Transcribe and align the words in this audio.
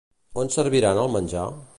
On 0.43 0.49
serviran 0.55 1.01
el 1.03 1.13
menjar? 1.17 1.45